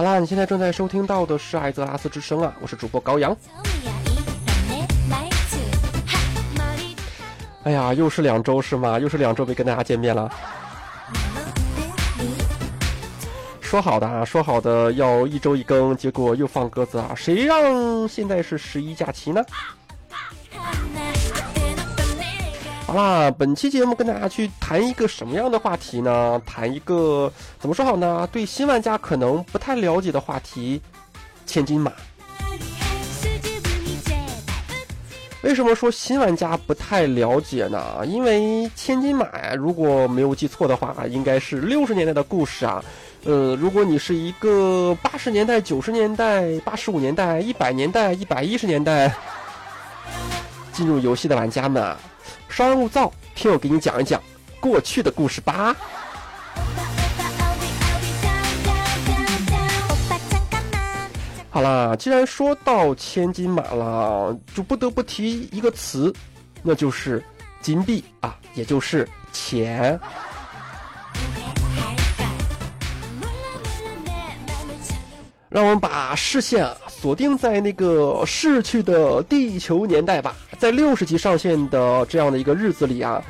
[0.00, 3.36] 好啦，你现在正在收听到的是艾泽拉斯之声啊，我是主播高阳。
[7.64, 8.98] 哎呀，又是两周是吗？
[8.98, 10.32] 又是两周没跟大家见面了。
[13.60, 17.12] 说好的啊，说好的要一周一更，结果又放鸽子啊！
[17.14, 19.44] 谁让现在是十一假期呢？
[22.90, 26.42] 好啦，本期节目跟大家去谈一个什么样的话题呢？
[26.44, 28.28] 谈一个怎么说好呢？
[28.32, 30.82] 对新玩家可能不太了解的话题——
[31.46, 31.92] 千金马。
[35.44, 38.04] 为什么说新玩家不太了解呢？
[38.08, 42.84] 因为千金马呀，如果没有记错的话，应该是六十年代的故事啊。
[43.22, 49.14] 呃，如果你是一个八十年代、九十年代、八十五年代、一百年代、一百一十年代
[50.72, 51.80] 进入游戏的玩家们。
[51.84, 52.09] 稍
[52.50, 54.20] 稍安勿躁，听我给你讲一讲
[54.58, 55.74] 过去的故事吧。
[61.48, 66.12] 好啦，既然说到千金马了，就不得不提一个词，
[66.62, 67.24] 那就是
[67.60, 69.98] 金币啊，也就是钱。
[75.48, 80.36] 让我们把视线啊锁定在那个逝去的地球年代吧。
[80.60, 83.24] 在六十级上线的这样的一个日子里啊，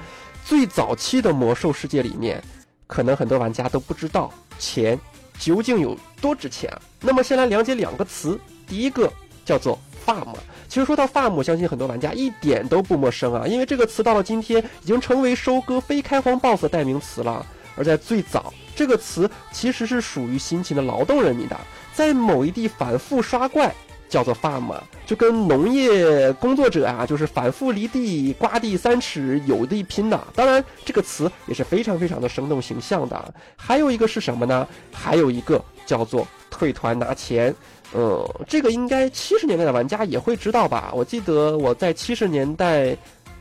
[0.44, 2.42] 最早期的魔兽世界里面，
[2.88, 4.98] 可能很多玩家都不知道钱
[5.38, 6.68] 究竟有多值钱。
[7.00, 8.36] 那么先来了解两个词，
[8.66, 9.08] 第一个
[9.44, 10.34] 叫做 farm。
[10.66, 17.46] 其实说到 farm，相信很多玩家一点都不陌生啊，因为这个词到了今天已经成为收割非开荒 BOSS 的代名词了。
[17.76, 21.56] 而在最早，这个词其实是属于辛勤的劳动人民的。
[21.94, 23.72] 在某一地反复刷怪，
[24.10, 24.74] 叫做 farm，
[25.06, 30.20] 就跟农业工作者啊，就是反复犁地、刮地三尺有地拼的。
[30.34, 33.32] 当然，这个词也是非常非常的生动形象的。
[33.56, 34.66] 还有一个是什么呢？
[34.92, 37.54] 还有一个叫做退团拿钱。
[37.92, 40.92] 呃，这个应该七十年代的玩家也会知道吧？
[40.94, 42.96] 我记得我在七十年代，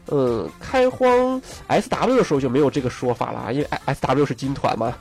[0.06, 4.96] 呃，开荒 SW 的时候就没有这个说法了，因为 SW 是金团嘛。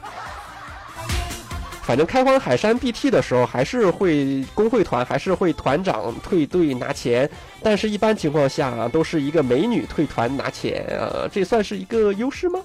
[1.88, 7.26] 反正开荒海山 BT 的时候，还是会工会团，还是会团长退队拿钱，
[7.62, 12.60] 但是一般情况下都是一个美女退团拿钱，呃，这算是一个优势吗？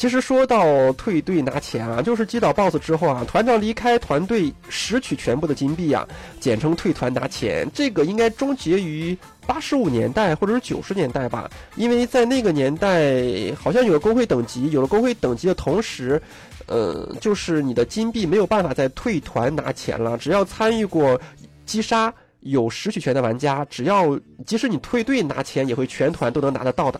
[0.00, 6.08] 其实说到退队拿钱啊，就是击倒 BOSS 之后啊，团长离开团队拾取全部的金币啊，
[6.40, 7.68] 简称退团拿钱。
[7.74, 9.14] 这个应该终结于
[9.46, 16.18] 八十五年代或者是九十年代吧，因为在那个年代好像有了工会等级，有了工会等级的同时，
[16.64, 20.16] 呃，就是你的金币没有办法再退团拿钱了。
[20.16, 21.20] 只要参与过
[21.66, 26.98] 击杀有拾取权的玩家，只要即使你退队拿钱，也会全团都能拿得到的。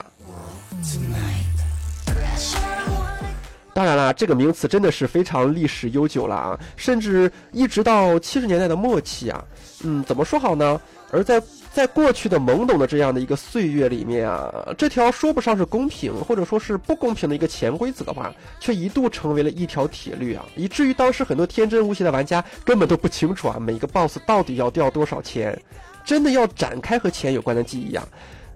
[3.72, 9.44] 当然啦，这个名词真的是非常历史悠久了啊，甚至一直到七十年代的末期啊，
[9.84, 10.80] 嗯，怎么说好呢？
[11.12, 11.42] 而在
[11.72, 25.60] 在过去的懵懂的这样的一个岁月里面啊，这条说不上是公平或者说是不公平的一个潜规则吧，却一度成为了一条铁律啊，以至于当时很多天真无邪的玩家根本都不清楚啊，每个 BOSS 到底要掉多少钱，
[26.04, 28.06] 真的要展开和钱有关的记忆啊。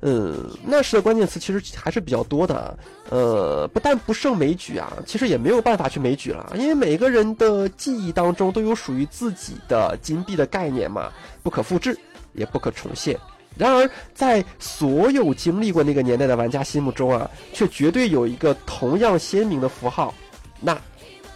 [0.06, 2.78] 嗯，那时的关键词其实还是比较多的，
[3.09, 11.10] 呃，不但不胜枚举啊，其实也没有办法去枚举了，因为每个人的记忆当中都有属于自己的金币的概念嘛，
[11.43, 11.98] 不可复制，
[12.34, 13.19] 也不可重现。
[13.56, 20.12] 然而，在所有经历过那个年代的玩家心目中啊，却绝对有一个同样鲜明的符号，
[20.60, 20.76] 那，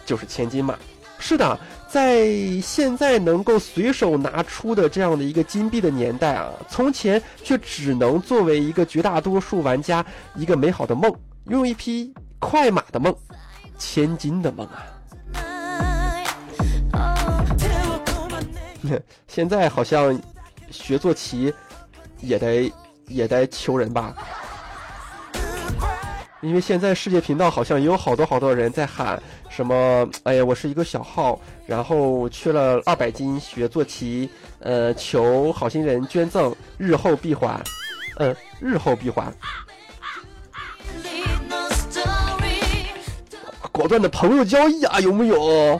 [0.05, 0.77] 就是千金嘛。
[1.17, 1.59] 是的。
[1.89, 2.29] 在
[2.61, 10.05] 现在能够随手拿出的这样的一个金币的年代啊，从前却只能作为一个绝大多数玩家
[10.35, 11.11] 一个美好的梦，
[11.47, 13.15] 拥有一匹快马的梦，
[13.77, 14.85] 千金的梦啊。
[19.27, 20.17] 现在好像
[20.69, 21.53] 学坐骑
[22.21, 22.71] 也得
[23.07, 24.15] 也得求人吧。
[26.41, 37.61] 因为现在世界频道好像也有好多好多人在喊什么，哎呀，我是一个小号，然后缺了二百斤学坐骑，呃，求好心人捐赠，日后必还，
[38.19, 39.33] 嗯，日后必还。
[43.71, 45.79] 果断的朋友交易啊，有木有？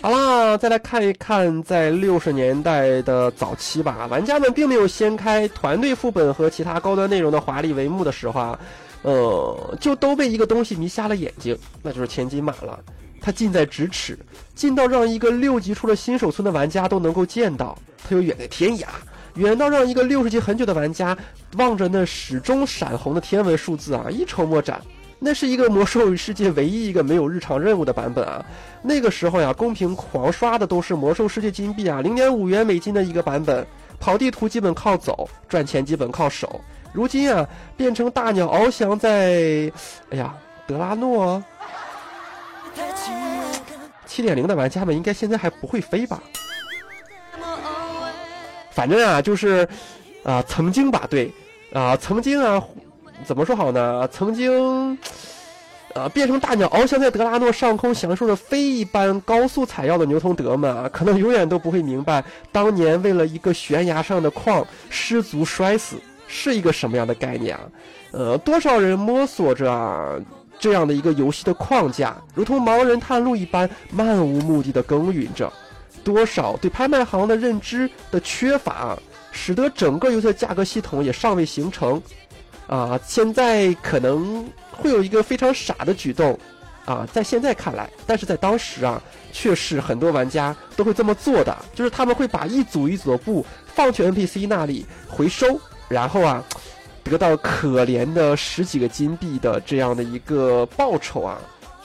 [0.00, 8.58] 好啦，再来看一看，在六十年代的早期吧，玩家们并没有掀开团队副本和其他高端内容的华丽帷幕的时候啊，
[9.02, 12.78] 呃，就都被一个东西迷瞎了眼睛，那就是千金马了。
[13.20, 14.16] 它近在咫尺，
[14.54, 17.76] 近到让一个六级出了新手村的玩家都能够见到。
[18.08, 18.86] 它又远在天涯，
[19.34, 21.18] 远到让一个六十级很久的玩家
[21.56, 24.80] 望着那始终闪红的天文数字啊，一筹莫展。
[25.20, 28.44] 那是一个魔兽世界唯一一个没有日常任务的版本啊！
[28.82, 33.66] 那个时候呀，公屏狂刷的都是魔兽世界金币啊，零点五元美金的一个版本，
[33.98, 36.60] 跑地图基本靠走，赚钱基本靠手。
[36.92, 39.70] 如今啊，变成大鸟翱翔在，
[40.10, 40.34] 哎呀，
[40.68, 41.42] 德拉诺。
[44.06, 46.22] 七点零的玩家们应该现在还不会飞吧？
[48.70, 49.68] 反正啊，就是，
[50.22, 51.32] 啊，曾经吧，对，
[51.72, 52.62] 啊，曾经啊。
[53.24, 54.08] 怎么说好呢？
[54.08, 54.96] 曾经，
[55.94, 67.62] 呃，变成大鸟翱翔在德拉诺上空，享受着飞一般高速采药的牛头德们啊，可能永远都不会明白，当年为了一个悬崖上的矿失足摔死是一个什么样的概念啊！
[68.12, 70.22] 呃，多少人摸索着
[70.58, 75.52] 这样的一个游戏的框架，如同盲人探路一般，漫无目的的耕耘着；
[76.04, 78.96] 多少对拍卖行的认知的缺乏，
[79.32, 82.00] 使得整个游戏的价格系统也尚未形成。
[82.68, 86.38] 啊，现在可能会有一个非常傻的举动，
[86.84, 93.44] 啊，在现在看来，但是在当时啊，却是很多玩家都会这么做的，就是他们会把一组一组的布
[93.74, 96.44] 放去 NPC 那里回收，然后啊，
[97.02, 101.38] 得到可怜的十几个金币的这样的一个报酬啊，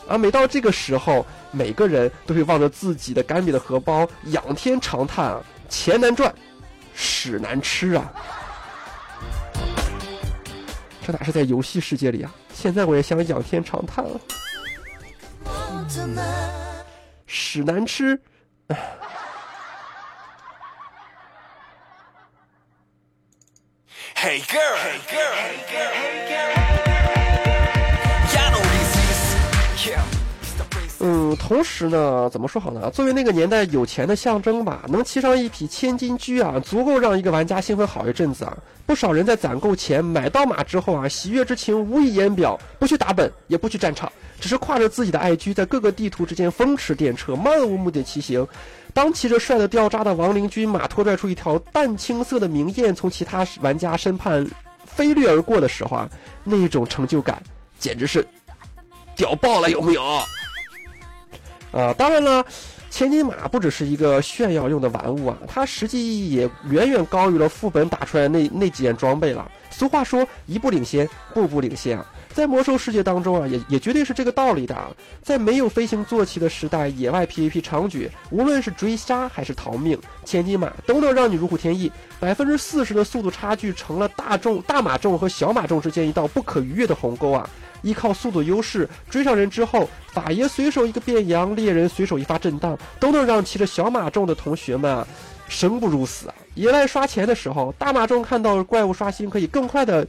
[0.09, 6.33] 啊，每到这个时候，每个人都会望着自己的干瘪的荷包，仰天长叹啊，钱难赚，
[6.93, 8.11] 屎难吃啊。
[11.05, 12.33] 这哪是在游戏世界里啊？
[12.53, 14.19] 现在我也想仰天长叹了。
[17.27, 18.17] 屎难吃。
[24.15, 26.62] Hey girl, hey girl, hey girl, hey girl.
[31.05, 32.89] 嗯，同时呢，怎么说好呢？
[32.91, 38.57] 作为那个年代有钱的象征吧，能骑上一匹千金驹啊，足够让一个玩家兴奋好一阵子啊。
[38.85, 44.09] 不少人在攒够钱买到马之后啊，喜悦之情无以言表，不去打本，也不去战场，
[44.39, 48.47] 只是挎着自己的爱驹，在各个地图之间风驰电掣，漫无目的骑行。
[48.93, 54.49] 当骑着帅得掉渣的亡灵军马拖拽出一条淡青色的明艳，从其他玩家身畔
[54.85, 56.09] 飞掠而过的时候啊，
[56.45, 57.43] 那种成就感
[57.77, 58.25] 简直是
[59.17, 60.01] 屌爆了，有没有？
[61.73, 62.45] 啊，当然了，
[62.89, 69.49] 千金马不只是一个炫耀用的玩物啊，它实际意义也远远高于了副本打出来那那几件装备了。
[69.71, 72.05] 俗话说，一步领先，步步领先啊。
[72.31, 74.75] 在魔兽世界当中啊，也也绝对是这个道理的。
[75.23, 81.91] 在没有飞行坐骑的时代，野外 PVP 猖獗，无论是追杀还是逃命，千金马都能让你如虎添翼。
[82.19, 87.47] 百分之四十的速度差距，成了大众大马众和小马众之间一道不可逾越的鸿沟啊。
[87.83, 95.07] 依靠速度优势追上人之后，法爷随手一个变羊，猎人随手一发震荡，都能让骑着小马众的同学们啊，
[95.47, 96.35] 生不如死啊！
[96.55, 100.07] 野外刷钱的时候，大马众看到怪物刷新，可以更快的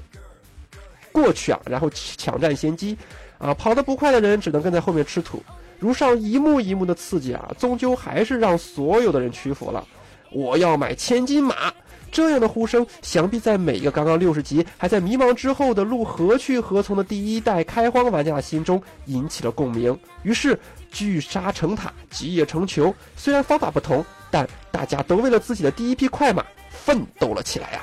[1.13, 2.97] 过去啊，然后抢占先机
[3.39, 3.53] 啊！
[3.53, 5.43] 跑得不快的人只能跟在后面吃土。
[5.81, 9.85] 如上一幕一幕的刺激啊，终究还是让所有的人屈服了。
[10.33, 11.73] 我要买千金马。
[12.15, 19.99] 这样的呼声，想必在每一个刚刚六十级、还在迷茫之后的路何去何从的第一代开荒玩家的心中引起了共鸣。
[20.23, 20.57] 于是
[20.93, 22.95] 聚沙成塔，集腋成裘。
[23.17, 27.81] 虽然方法不同，但大家都为了自己的第一匹快马奋斗了起来呀。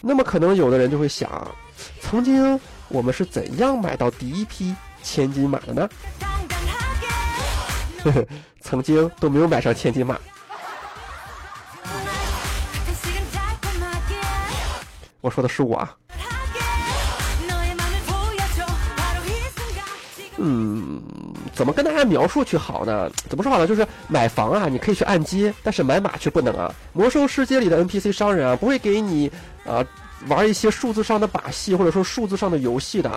[0.00, 1.48] 那么，可能有的人就会想，
[2.00, 5.88] 曾经我们是怎样买到第一批千金马的呢？
[8.60, 10.18] 曾经都没有买上千金马。
[15.28, 15.86] 我说的是我。
[20.38, 21.02] 嗯，
[21.52, 23.10] 怎么跟大家描述去好呢？
[23.28, 23.66] 怎么说好呢？
[23.66, 26.74] 就是买房啊，你可以去按揭，但是买马却不能啊。
[26.94, 29.30] 魔兽世界里的 NPC 商人啊，不会给你
[29.66, 29.84] 啊
[30.28, 33.10] 玩一些数字上的把戏，或者说数字上的游戏的。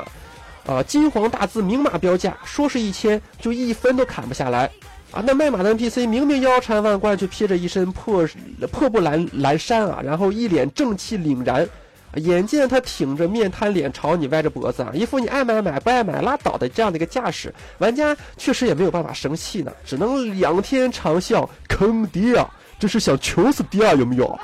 [0.68, 4.70] 啊，金黄大字明码标价，说是一千，就一分都砍不下来。
[5.12, 8.28] 啊，那卖马的 NPC 明明腰缠万贯，却披着一身破
[8.72, 11.68] 破布蓝蓝衫啊，然后一脸正气凛然。
[12.16, 22.50] 眼见他挺着面瘫脸朝你歪着脖子啊，一副你爱买买不爱买拉倒的这样的一个架势，玩家确实也没有办法生气呢，只能仰天长啸，坑爹啊！
[22.78, 24.40] 这是想求死爹啊，有没有？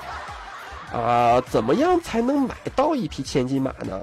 [0.94, 4.00] 啊，怎么样才能买到一匹千金马呢？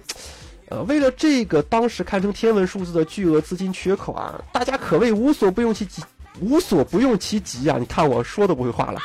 [0.69, 6.03] 呃，为了这个当时堪称天文数字的巨额资金缺口啊，大家可谓无所不用其极，
[6.41, 7.79] 无所不用其极啊！
[7.79, 9.01] 你看我说都不会话了。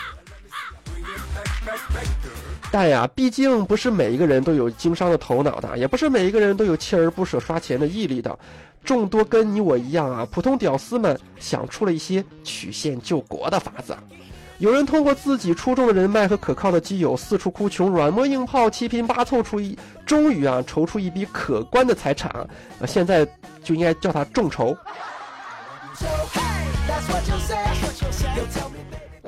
[2.72, 8.38] 但呀，毕竟不是每一个人都有经商的头脑的，也不是每一个人都有锲而不舍刷钱的毅力的。
[8.84, 13.96] 众多跟你我一样啊，普通屌丝们想出了一些曲线救国的法子。
[14.60, 22.48] 有人通过自己出众的人脉和可靠的基友，四处哭穷，软磨硬泡，七拼八凑出一，终于啊筹出一笔可观的财产啊！
[22.86, 23.26] 现在
[23.64, 24.76] 就应该叫他众筹。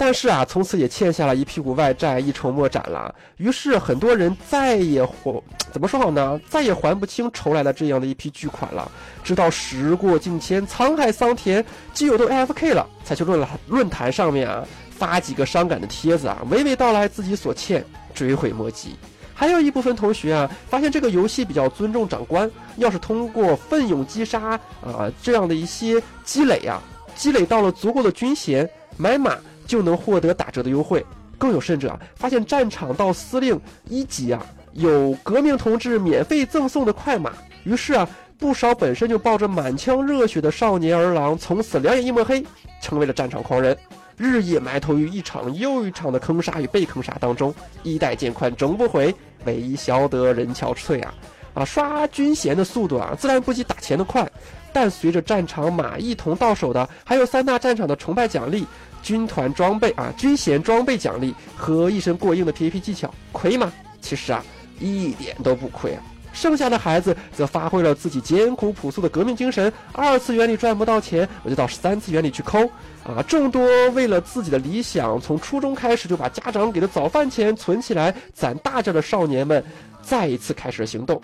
[0.04, 3.14] 但是啊，从此也欠下了一屁股外债，一筹莫展了。
[3.38, 6.42] 于是很多人再也还怎么说好呢？
[6.50, 8.92] 再也还不清筹来的这样的一批巨款了。
[9.24, 18.96] 直到时过境迁，沧海桑田，基友都 AFK 了，才去论了论坛上面啊发几个伤感的帖子啊，娓娓道来自己所欠，追悔莫及。
[19.36, 26.82] 还有一部分同学啊，发现这个游戏比较尊重长官，要是通过奋勇击杀啊这样的一些积累啊，
[27.16, 28.68] 积累到了足够的军衔，
[28.98, 29.38] 买马。
[29.72, 31.02] 就能获得打折的优惠，
[31.38, 37.32] 更有甚者啊，发现战场到司令一级啊，有革命同志免费赠送的快马。
[37.64, 38.06] 于是啊，
[38.38, 42.46] 不少本身就抱着满腔热血的少年儿郎，从此两眼一抹黑，
[42.82, 43.78] 成为了战场狂人，
[44.18, 51.14] 日夜埋头于一场又一场的坑杀与被坑杀当中，衣带渐宽终不悔，唯消得人憔悴啊！
[51.54, 54.30] 啊，刷军衔的速度啊，自然不及打钱的快，
[54.74, 58.66] 但随着战场马一同到手的，还有三大战场的崇拜奖励。
[59.04, 63.74] 军团装备啊，军衔装备奖励和一身过硬的 PVP 技巧，亏吗？
[64.00, 64.46] 其实啊，
[64.80, 66.04] 一点都不亏啊。
[66.34, 69.74] 剩下的孩子则发挥了自己艰苦朴素的革命精神。
[69.92, 72.60] 二次元里赚不到钱，我就到三次元里去抠
[73.04, 73.24] 啊。
[73.28, 79.64] 众多为了自己的理想，从初中开始就把家长给的早饭钱存起来攒大件的少年们，
[80.04, 81.20] 再一次开始行动，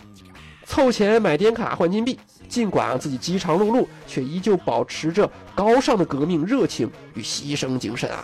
[0.68, 2.20] 凑钱买点卡换金币。
[2.48, 8.24] 尽管自己饥肠辘辘，却依旧保持着高尚的革命热情与牺牲精神啊！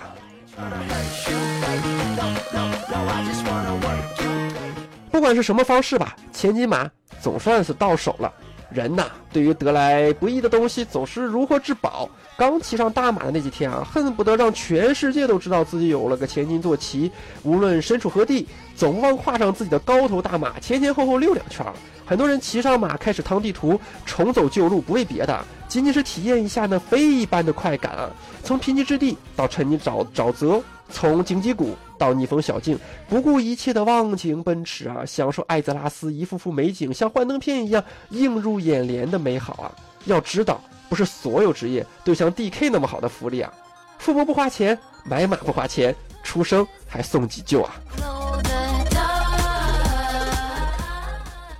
[5.12, 8.32] 不管是什么方式吧，千金马总算是到手了。
[8.74, 12.10] 人呐，对于得来不易的东西，总是如获至宝。
[12.36, 17.12] 刚骑上大马的那几天啊，恨不得让全世界都知道自己有了个千金坐骑。
[17.44, 21.66] 无论身处何地，总不忘跨上自己的高头大马，前前后后溜两圈。
[22.06, 28.10] 很多人骑上马开始趟地图，重走旧路，不为别的，仅仅是体验一下那飞一般的快感啊！
[28.44, 35.06] 从贫瘠之地到沉溺沼沼泽，从荆棘谷到逆风小径，不顾一切的忘情奔驰啊！
[35.06, 39.72] 享受艾泽拉斯一幅幅美景像幻灯片一样映入眼帘的美好啊！
[40.04, 43.54] 要知道，不是所有职业都像 DK 那么好的福利啊！
[44.00, 45.96] 富婆不花钱，买马不花钱，
[46.26, 47.72] 出生还送急救啊！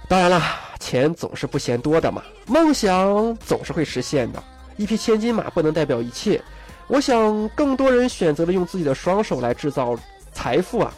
[0.10, 0.42] 当然了，
[0.78, 4.44] 钱总是不嫌多的嘛，梦想总是会实现的。
[4.76, 6.42] 一匹千金马不能代表一切，
[6.88, 9.96] 我想更多人选择了用自己的双手来制造
[10.34, 10.94] 财富啊。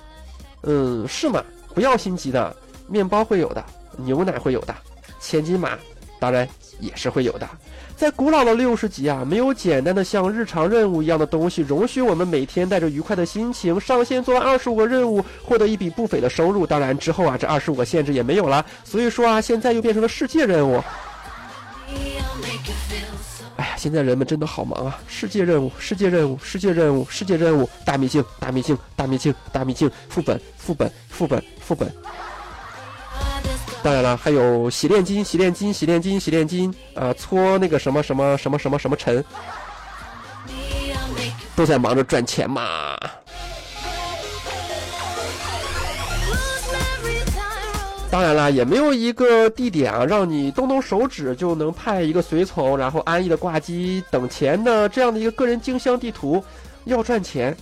[0.63, 1.44] 嗯，是吗？
[1.74, 2.56] 不要心急的，
[2.88, 3.63] 面包会有的，
[3.98, 4.74] 牛奶会有的，
[5.20, 5.77] 千金马
[6.20, 6.48] 当然
[6.80, 7.48] 也是会有的。
[7.96, 16.65] 在古老的六十级啊，没有简单的像日常任务一样的东西，容许我们每天带着愉快的心情上线做完二十五个任务，获得一笔不菲的收入。
[16.65, 18.65] 当然之后啊，这二十五个限制也没有了。
[18.84, 20.84] 所以说啊，现在又变成了世界任务。
[23.57, 25.00] 哎呀，现在人们真的好忙啊！
[25.07, 31.89] 世界任务，世界任务，世界任务，世界任务，大秘境，大秘境，大秘境，大秘境，副本，副本，副本，副本。
[33.81, 39.24] 当然了，还有洗炼金、洗炼金、洗炼金、洗炼金，啊，搓那个什么什么什么什么什么尘，
[41.55, 42.97] 都在忙着赚钱嘛。
[48.15, 56.41] 当然了，也没有一个地点啊，让你动动手指就能派一个随从，然后安逸的挂机等钱的这样的一个个人经商地图。
[56.86, 57.53] 要赚钱，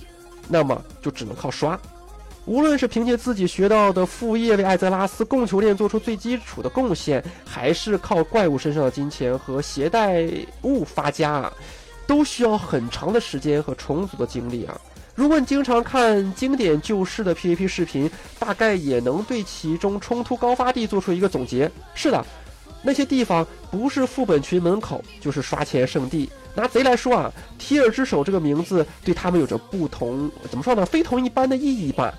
[0.47, 1.75] 那么就只能靠刷。
[2.45, 10.23] 无论是凭借自己学到的副业为艾泽拉斯供求链做出最基础的贡献，还是靠怪物身上的金钱和携带
[10.61, 11.53] 物发家啊，
[12.05, 14.79] 都需要很长的时间和充足的精力啊。
[15.15, 21.69] 如果你经常看经典旧式的 PVP 视频，大概也能对其中冲突高发地做出一个总结。
[21.93, 22.25] 是的，
[22.81, 26.29] 那些地方不是副本群门口，就是刷钱圣地。
[26.55, 30.85] 拿贼来说啊，提尔之手这个名字对他们有着不同，怎么说呢？
[30.85, 32.13] 非同一般的意义吧。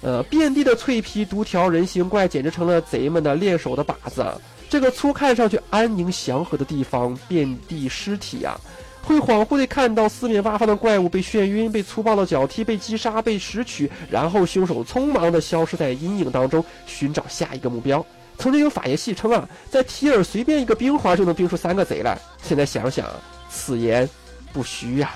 [0.00, 4.24] 呃，遍地的脆皮毒条人形怪简直成了贼们的练手的靶子。
[4.70, 8.60] 这个粗看上去安宁祥和的地方，遍地尸体啊，
[9.02, 18.04] 会恍惚地看到四面八方的怪物被眩晕、被粗暴的脚踢、被击杀、被拾取，然后凶手匆忙地消失在阴影当中，寻找下一个目标。
[18.36, 22.18] 曾经有法爷戏称啊，在提尔随便一个冰环就能冰出三个贼来。
[22.42, 23.06] 现在想想，
[23.48, 24.08] 此言
[24.52, 25.14] 不虚呀。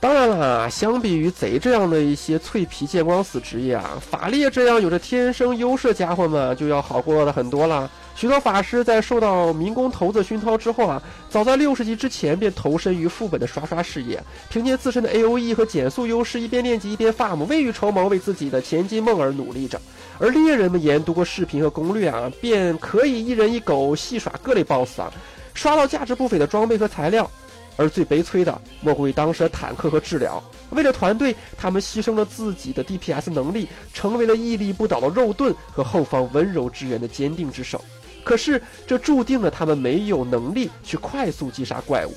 [0.00, 7.90] 当然了，相比于贼这样的一些脆皮见光死职业啊，法猎这样有着天生优势的家伙们就要好过的很多了。
[8.18, 14.20] 许多法师在受到民工头子熏陶之后啊，早在六十级之前便投身于副本的刷刷事业，
[14.50, 19.80] 凭借自身的 A O E 和减速优势，一边练级一边 farm，未雨绸缪，为自己的前进梦而努力着。
[20.18, 25.12] 而猎人们研读过视频和攻略啊，便可以一人一狗戏耍各类 BOSS 啊，
[25.54, 27.30] 刷到价值不菲的装备和材料。
[27.76, 30.42] 而最悲催的，莫过于当时的坦克和治疗。
[30.70, 37.80] 为了团队，他们牺牲了自己的 DPS 能力，成为了屹立不倒的肉盾和后方温柔支援的坚定之手。
[38.28, 42.14] 可是，这注定了他们没有能力去快速击杀怪物。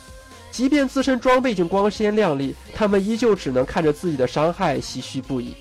[0.51, 5.55] 即便自身装备已经光鲜亮丽，他们依旧只能看着自己的伤害唏嘘不已。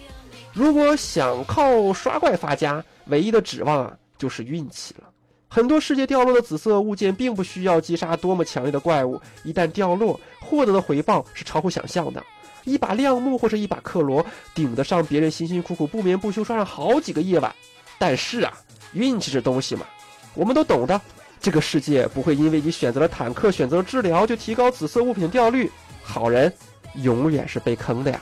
[0.52, 5.04] 如果想靠刷怪发家，唯一的指望啊，就是运气了。
[5.46, 12.20] 很多世界掉落的紫色物件，并不需要击杀多么强烈的怪物，一旦掉落，获得的回报是超乎想象的。
[12.64, 17.54] 一把亮木或者一把克罗，顶得上别人辛辛苦苦不眠不休刷上好几个夜晚。
[17.98, 18.52] 但是啊，
[18.92, 19.86] 运气这东西嘛，
[20.34, 21.00] 我们都懂的。
[21.40, 25.70] 这个世界不会因为你选择了坦克，选择了治疗，就提高紫色物品掉率。
[26.02, 26.52] 好人
[26.96, 28.20] 永远是被坑的呀。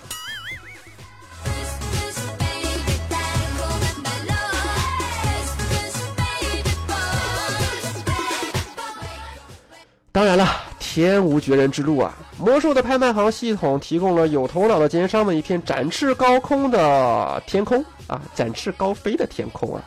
[10.10, 10.48] 当然了，
[10.80, 12.12] 天无绝人之路啊！
[12.38, 19.82] 魔兽的拍卖行系统提供了有头脑的奸商们一片展翅高空的天空啊，展翅高飞的天空啊！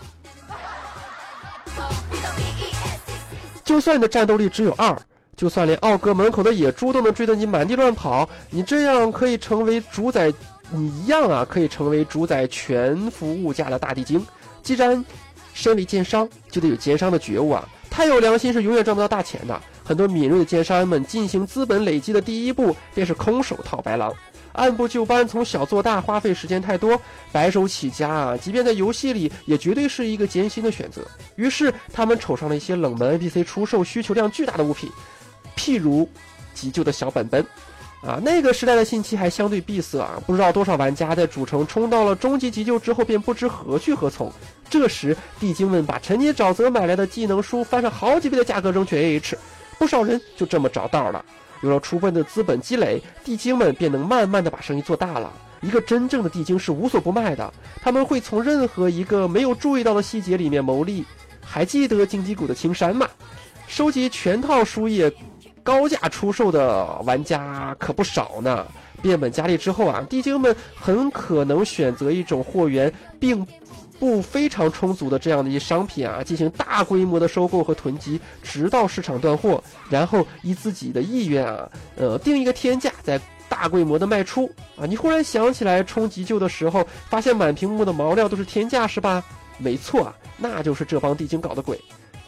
[3.64, 4.98] 就算你的战斗力只有二，
[5.36, 10.32] 就算连奥哥门口的野猪都能追得你满地乱跑，你这样可以成为主宰，
[10.72, 14.26] 你一样啊，可以成为主宰全服物价的大地精。
[14.64, 15.04] 既然
[15.54, 17.68] 身为奸商，就得有奸商的觉悟啊！
[17.90, 19.62] 太有良心是永远赚不到大钱的。
[19.84, 24.14] 很多敏锐的奸商们进行资本累积的第一步便是空手套白狼，
[24.54, 27.00] 按部就班，从小做大，花费时间太多，
[27.32, 31.02] 白手起家啊，即便在游戏里也绝对是一个艰辛的选择。
[31.36, 34.90] 于是他们瞅上了一些冷门 NPC 出售需求量巨大的物品，
[35.56, 36.08] 譬如
[36.54, 37.46] 急救的小本本。
[38.02, 44.34] 啊，那个时代的信息还相对闭塞啊，不知道多少玩家在主城冲到了终极急救之后便不知何去何从。
[44.72, 49.36] 这时地精们把陈年沼泽买来的技能书翻上好几倍的价格扔去 AH，
[49.78, 51.24] 不少人就这么着道了。
[51.62, 55.32] 有了充分的资本积累，地精们便能慢慢的把生意做大了。
[55.62, 61.06] 一个真正的地精是无所不卖的，他们会从任何一个没有注意到的细节里面牟利。
[61.44, 63.08] 还记得荆棘谷的青山吗？
[63.68, 65.12] 收集全套书页。
[65.64, 68.66] 高价出售的玩家可不少呢。
[69.00, 73.46] 变本加厉之后啊，地精们很可能选择一种货源并
[74.02, 84.88] 不非常充足的这样的一些商品啊，进行大规模的收购和囤积，直到市场断货，然后依自己的意愿啊，呃，定一个天价，再大规模的卖出啊。
[84.88, 89.24] 你忽然想起来冲急救的时候，发现满屏幕的毛料都是天价是吧？
[89.60, 91.80] 没错啊，那就是这帮地精搞的鬼。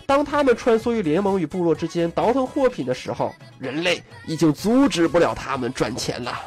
[0.06, 6.40] 当他们穿梭于联盟与部落之间倒腾货品的时候，人类已经阻止不了他们赚钱了。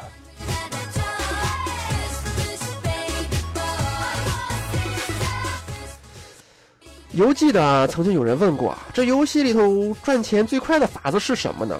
[7.17, 11.75] 犹记的曾经有人问过啊，这游戏里头赚钱最快的法子是什么呢？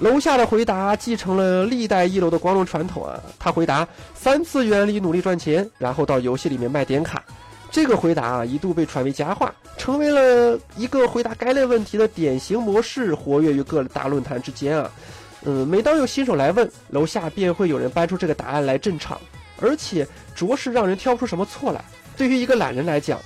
[0.00, 7.24] 楼下的回答继承了历代一楼的光荣传统啊，他回答：三次元里努力赚钱，然后到游戏里面卖点卡。
[7.70, 14.90] 这个回答啊，一度被传为佳话，成为了一个回答该类问题的典型模式，活跃于各大论坛之间啊。
[15.44, 19.18] 嗯，每当有新手来问，楼下便会有人搬出这个答案来镇场，
[19.62, 21.82] 而且着实让人挑不出什么错来。
[22.18, 23.18] 对于一个懒人来讲，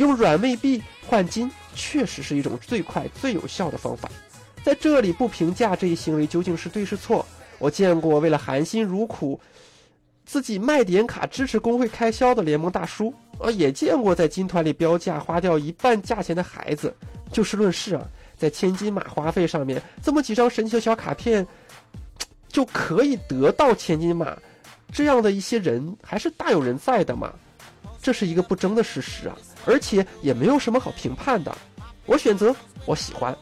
[0.00, 4.10] 用软妹币换金确实是一种最快最有效的方法。
[4.64, 7.24] 在这里不评价这一行为究竟是对是错，
[7.58, 9.38] 我见过为了含辛茹苦。
[10.24, 16.94] 自己卖点卡支持工会开销的联盟大叔，啊，也见过在金团里标价花掉一半价钱的孩子。
[17.30, 18.02] 就事论事啊，
[18.38, 21.46] 在千金马花费上面，这么几张神奇的小卡片，
[22.48, 24.34] 就可以得到千金马，
[24.90, 27.34] 这样的一些人还是大有人在的嘛。
[28.02, 31.56] 这是一个不争的事实啊，而且也没有什么好评判的。
[32.06, 32.54] 我选择，
[32.86, 33.36] 我喜欢，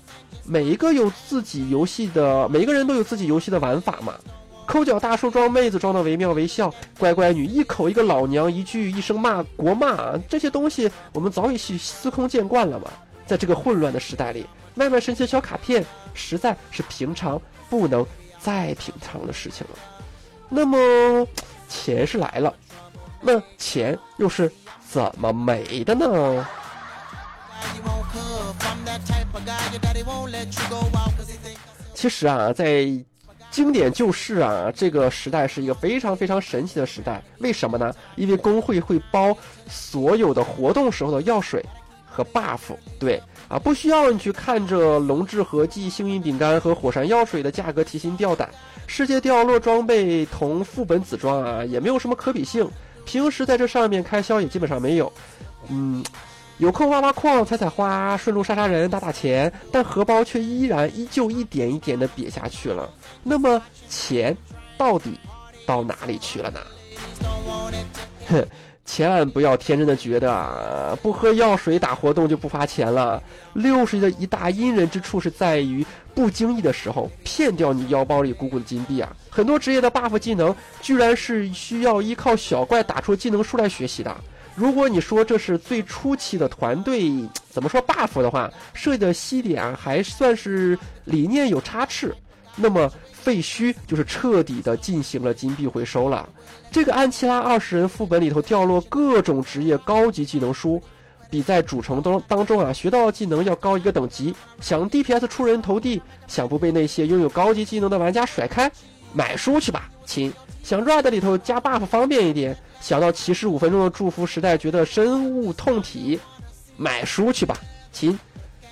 [0.45, 4.15] 每一个有自己游戏的，每一个人都有自己游戏的玩法嘛。
[4.67, 12.91] 抠脚大叔装妹子装的惟妙惟肖，乖乖女一口一个老娘，一句一声骂国骂，这些东西我们早已是司空见惯了嘛。
[13.27, 18.05] 在这个混乱的时代里，卖卖神奇小卡片实在是平常不能
[18.39, 19.79] 再平常的事情了。
[20.51, 21.27] 那么，
[21.67, 22.55] 钱是来了，
[23.23, 24.53] 那钱又是
[24.91, 26.47] 怎么没的呢？
[31.95, 32.87] 其实啊，在
[33.51, 37.23] 经典就是啊，这个时代是一个非常非常神奇的时代。
[37.41, 37.93] 为什么呢？
[38.17, 39.37] 因为工会会包
[39.69, 41.63] 所有的活动时候的药水
[42.07, 42.75] 和 buff。
[42.99, 48.49] 对啊，不需要你去看着龙智合剂、幸运饼干和火山药水的价格提心吊胆。
[48.87, 52.67] 世界掉落装备同副本子装啊，也没有什么可比性。
[53.09, 55.11] 平时在这上面开销也基本上没有。
[55.69, 56.05] 嗯。
[56.59, 62.91] 有空挖挖矿、采采花，顺路杀杀人、打打钱，但荷包却依然依旧一点一点的瘪下去了。
[63.23, 64.37] 那么钱
[64.77, 65.17] 到底
[65.65, 66.61] 到哪里去了呢？
[68.29, 68.45] 哼，
[68.89, 73.23] 千万不要天真的觉得啊，不喝药水打活动就不花钱了。
[73.53, 79.15] 六十的一大阴人之处是在于不经意的时候骗掉你腰包里鼓鼓的金币啊！
[79.29, 84.17] 很多职业的 buff 技能居然是需要依靠小怪打出技能书来学习的。
[84.55, 87.13] 如果你说这是最初期的团队
[87.51, 92.13] 怎么说 buff 的话，设计的西点还算是理念有差池，
[92.57, 92.91] 那么
[93.23, 96.29] 废墟就是彻底的进行了金币回收了。
[96.71, 100.83] 这个安琪拉二十人副本里头掉落各种职业高级技能书，
[101.29, 104.35] 比在主城当当中啊学到技能要高一个等级。
[104.61, 108.71] 想 DPS 出人头地，想不被那些拥有高级技能的玩家甩开，
[109.13, 110.33] 买书去吧，亲。
[110.63, 112.57] 想 Red 里头加 buff 方便一点。
[112.81, 116.21] 想到骑士五分钟的祝福时代，觉得深恶痛体，
[116.77, 117.59] 买书去吧，
[117.93, 118.19] 亲。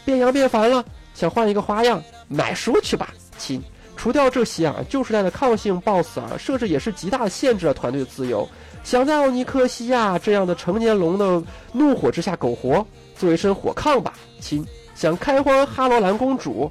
[0.05, 3.63] 变羊变烦了，想换一个花样，买书去吧，亲。
[3.97, 8.49] 除掉这些啊，旧时代的抗性 BOSS 啊，设置也是极大的限制了团队的自由。
[8.85, 14.65] 想在奥尼克西亚这样的成年龙的怒火之下苟活，做一身火抗吧，亲。
[14.95, 16.71] 想开荒哈罗兰公主，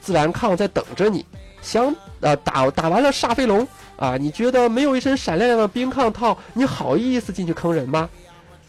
[0.00, 1.24] 自然抗在等着你。
[1.60, 3.66] 想呃打打完了煞飞龙。
[3.96, 8.08] 啊，你觉得没有一身闪亮亮的冰抗套，你好意思进去坑人吗？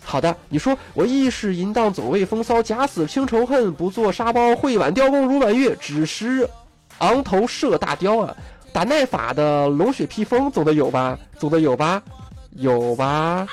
[0.04, 6.48] 好的，你说我亦是淫荡走位风骚，假死清仇恨，不做沙包会挽雕弓如满月，只识
[7.00, 8.36] 昂头射大雕啊！
[8.72, 11.18] 打耐法的龙血披风总得有吧？
[11.38, 12.02] 总得有吧？
[12.52, 13.48] 有吧？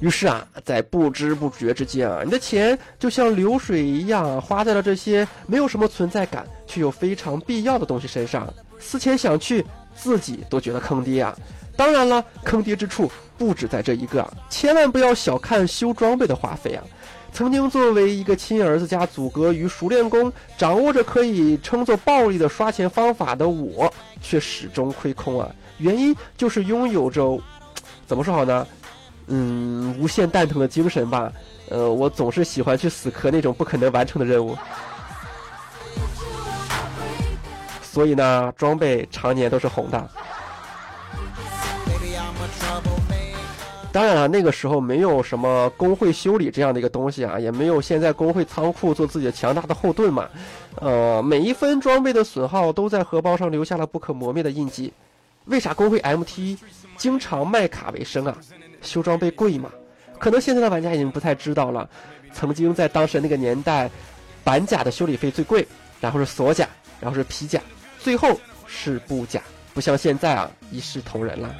[0.00, 8.52] 于是啊，在不知不觉之间啊，你的钱就像流水一样花在了这些没有什么存在感却又非常必要的东西身上。
[8.78, 11.36] 思前想去，自己都觉得坑爹啊！
[11.76, 16.84] 当然了，坑爹之处不止在这一个，千万不要小看修装备的花费啊！
[17.32, 25.48] 曾经作为一个亲儿子加阻隔于熟练工，掌握着可以称作暴力的刷钱方法的我，却始终亏空啊！
[25.78, 27.40] 原因就是拥有着，
[28.06, 28.66] 怎么说好呢？
[29.28, 31.32] 嗯，无限蛋疼的精神吧。
[31.70, 34.56] 呃，我总是喜欢去死磕那种不可能完成的任务，
[37.80, 40.10] 所以呢，装备常年都是红的。
[43.92, 50.28] 当然了，那个时候没有什么工会修理这样的一个东西啊，也没有现在工会仓库做自己的强大的后盾嘛。
[50.76, 54.92] 呃，每一分装备的损耗都在荷包上留下了不可磨灭的印记。
[55.46, 56.56] 为啥工会 MT
[56.96, 58.36] 经常卖卡为生啊？
[58.80, 59.68] 修装备贵吗？
[60.20, 61.88] 可能现在的玩家已经不太知道了。
[62.32, 63.90] 曾经在当时那个年代，
[64.44, 65.66] 板甲的修理费最贵，
[66.00, 66.68] 然后是锁甲，
[67.00, 67.60] 然后是皮甲，
[67.98, 69.42] 最后是布甲。
[69.74, 71.52] 不像现在啊，一视同仁了。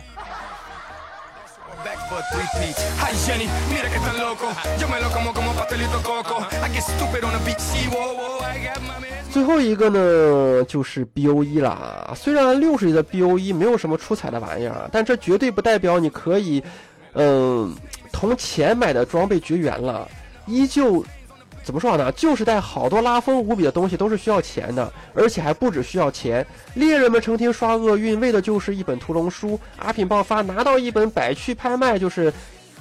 [9.31, 12.13] 最后一个呢，就是 B O E 了。
[12.17, 16.63] 虽然六十级的 B O E 没有什么出彩的玩意儿，但这绝对不代表你可以。
[17.15, 17.75] 嗯，
[18.13, 20.09] 同钱买的装备绝缘了，
[20.47, 21.05] 依旧，
[21.71, 22.11] 怎么说呢？
[22.17, 26.45] 旧时代好多拉风无比的东西都是需要钱的，而且还不止需要钱。
[26.75, 29.57] 猎人们成天刷厄运，为的就是一本屠龙书。
[29.77, 32.33] 阿品爆发拿到一本百去拍卖，就是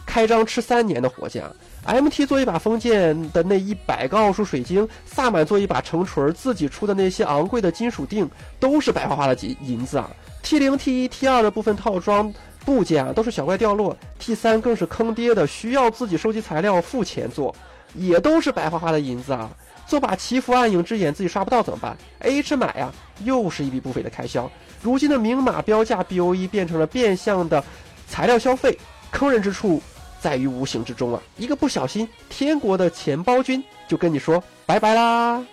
[0.08, 1.44] 开张吃三年的活价。
[1.86, 8.28] MT 做一把封剑的那一百个奥数水晶，萨满做一把成锤，自己出的那些昂贵的金属锭，
[8.60, 10.10] 都是白花花的银银子啊
[10.42, 12.34] ！T 零、T 一、T 二的部分套装。
[12.66, 17.56] 部件啊都是小怪掉落，T 三更是坑爹的，需要自己收集材料付钱做，
[17.94, 19.50] 也都是白花花的银子啊！
[19.88, 22.92] 做把祈福暗影之眼自己刷不到怎么办？A H 买呀，
[23.24, 24.50] 又是一笔不菲的开销。
[24.82, 27.64] 如今的明码标价 BOE 变成了变相的
[28.08, 28.78] 材料消费，
[29.12, 29.82] 坑人之处
[30.22, 31.20] 在于无形之中啊！
[31.38, 35.44] 一个不小心，天国的钱包君就跟你说拜拜啦。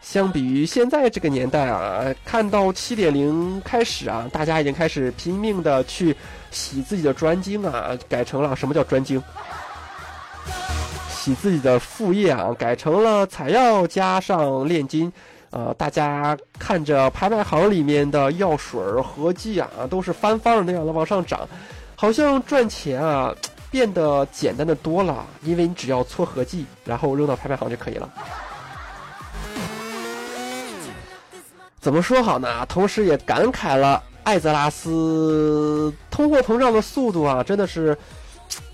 [0.00, 6.16] 相比于现在这个年代啊，看到七点零开始啊，大家已经开始拼命的去
[6.50, 9.22] 洗自己的专精啊，改成了什么叫专精？
[11.24, 15.10] 起自己的副业啊，改成了采药加上炼金，
[15.48, 21.48] 呃，大家看着拍卖行里面的药水合计啊，都是翻番儿那样的往上涨，
[21.96, 23.34] 好像赚钱啊
[23.70, 28.10] 变得简单的多了，因为你只要撮合计，然后扔到拍卖行就可以了。
[31.80, 32.66] 怎么说好呢？
[32.66, 37.96] 同时也感慨了艾泽拉斯通货膨胀的速度啊，真的是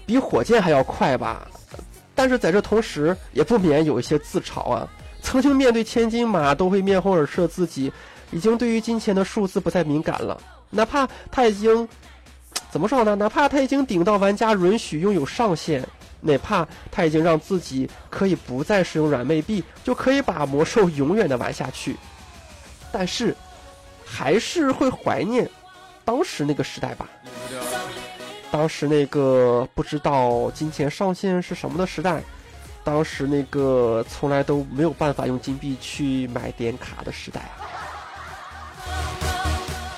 [0.05, 1.47] 比火箭还要快吧。
[2.21, 4.87] 但是在这同时，也不免有一些自嘲啊。
[5.23, 7.91] 曾经面对千金马都会面红耳赤的自己，
[8.31, 10.39] 已经对于金钱的数字不再敏感了。
[10.69, 11.89] 哪怕他已经
[12.71, 13.15] 怎么说呢？
[13.15, 15.83] 哪怕他已经顶到玩家允许拥有上限，
[16.21, 21.97] 哪怕他已经让自己可以不再使用软妹币，就可以把魔兽永远的玩下去。
[22.93, 23.35] 但是，
[24.05, 25.49] 还是会怀念
[26.05, 27.09] 当时那个时代吧。
[28.51, 32.23] 当时那个不知道金钱上限是什么的时代，
[32.83, 37.49] 当时那个从来都没有办法用金币去买点卡的时代。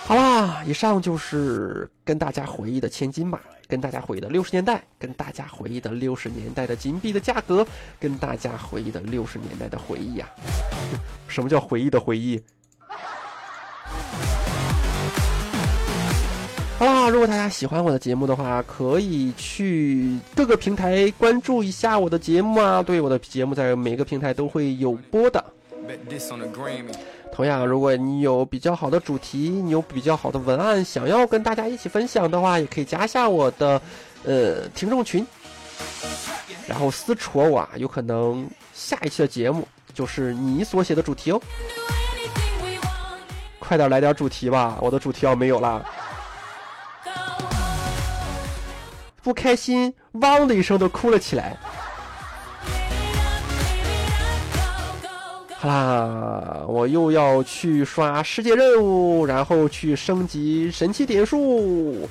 [0.04, 7.66] 好啦，以上就是跟大家回忆的千金码，跟大家回忆的六十年代，跟大家回忆的六十年代的金币的价格，
[7.98, 10.28] 跟大家回忆的六十年代的回忆呀。
[11.26, 12.42] 什么叫回忆的回忆？
[16.78, 22.82] 好啦，如果大家喜欢我的节目的话，可以去各个平台关注一下我的节目啊。
[22.82, 25.44] 对，我的节目在每个平台都会有播的。
[27.32, 33.80] 同样，如果你有比较好的主题，你有比较好的文案，想要跟大家一起分享的话，也可以加下我的
[34.24, 35.24] 呃听众群，
[36.66, 41.40] 然后私戳我啊，有可能下一期的节目就是你所写的主题哦。
[43.60, 45.80] 快点来点主题吧，我的主题要没有啦。
[49.22, 51.56] 不开心，汪的一声都哭了起来。
[55.56, 62.08] 好啦，我又要去刷世界任务，然后去升级神奇点数。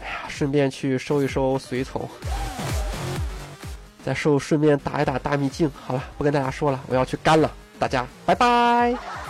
[0.00, 2.08] 哎呀，顺便去收一收随从，
[4.04, 5.68] 再收顺便打一打大秘境。
[5.84, 9.27] 好了，不跟大家说了，我要去干了，大家拜拜。